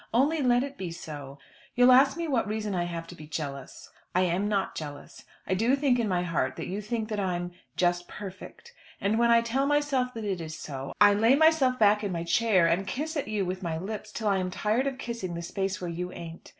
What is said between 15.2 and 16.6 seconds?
the space where you ain't.